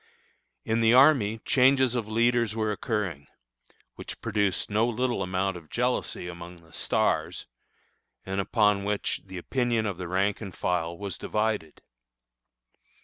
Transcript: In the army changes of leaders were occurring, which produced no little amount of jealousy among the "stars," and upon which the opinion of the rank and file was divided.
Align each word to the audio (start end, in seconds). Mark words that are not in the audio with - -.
In 0.65 0.81
the 0.81 0.95
army 0.95 1.41
changes 1.45 1.93
of 1.93 2.07
leaders 2.07 2.55
were 2.55 2.71
occurring, 2.71 3.27
which 3.97 4.19
produced 4.19 4.67
no 4.67 4.89
little 4.89 5.21
amount 5.21 5.57
of 5.57 5.69
jealousy 5.69 6.27
among 6.27 6.55
the 6.63 6.73
"stars," 6.73 7.45
and 8.25 8.41
upon 8.41 8.83
which 8.83 9.21
the 9.23 9.37
opinion 9.37 9.85
of 9.85 9.99
the 9.99 10.07
rank 10.07 10.41
and 10.41 10.55
file 10.55 10.97
was 10.97 11.19
divided. 11.19 11.83